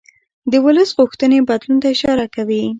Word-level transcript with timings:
د 0.51 0.53
ولس 0.65 0.89
غوښتنې 0.97 1.39
بدلون 1.49 1.77
ته 1.81 1.87
اشاره 1.95 2.25
کوي 2.35 2.63